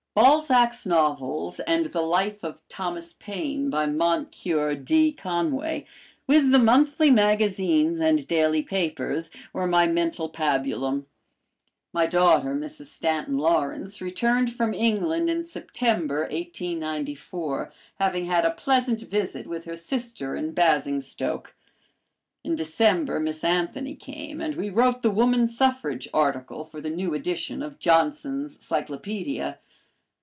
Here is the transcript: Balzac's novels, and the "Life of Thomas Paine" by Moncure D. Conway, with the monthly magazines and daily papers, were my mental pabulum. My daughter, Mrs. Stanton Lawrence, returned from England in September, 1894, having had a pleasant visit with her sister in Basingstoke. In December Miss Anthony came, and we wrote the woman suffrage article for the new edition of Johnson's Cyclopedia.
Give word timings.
Balzac's 0.13 0.85
novels, 0.85 1.61
and 1.61 1.85
the 1.85 2.01
"Life 2.01 2.43
of 2.43 2.59
Thomas 2.67 3.13
Paine" 3.13 3.69
by 3.69 3.85
Moncure 3.85 4.75
D. 4.75 5.13
Conway, 5.13 5.85
with 6.27 6.51
the 6.51 6.59
monthly 6.59 7.09
magazines 7.09 8.01
and 8.01 8.27
daily 8.27 8.61
papers, 8.61 9.31
were 9.53 9.65
my 9.67 9.87
mental 9.87 10.27
pabulum. 10.27 11.05
My 11.93 12.07
daughter, 12.07 12.53
Mrs. 12.53 12.87
Stanton 12.87 13.37
Lawrence, 13.37 14.01
returned 14.01 14.51
from 14.53 14.73
England 14.73 15.29
in 15.29 15.45
September, 15.45 16.23
1894, 16.23 17.71
having 17.95 18.25
had 18.25 18.43
a 18.43 18.51
pleasant 18.51 18.99
visit 19.03 19.47
with 19.47 19.63
her 19.63 19.77
sister 19.77 20.35
in 20.35 20.51
Basingstoke. 20.51 21.55
In 22.43 22.57
December 22.57 23.21
Miss 23.21 23.45
Anthony 23.45 23.95
came, 23.95 24.41
and 24.41 24.57
we 24.57 24.69
wrote 24.69 25.03
the 25.03 25.09
woman 25.09 25.47
suffrage 25.47 26.09
article 26.13 26.65
for 26.65 26.81
the 26.81 26.89
new 26.89 27.13
edition 27.13 27.63
of 27.63 27.79
Johnson's 27.79 28.61
Cyclopedia. 28.61 29.59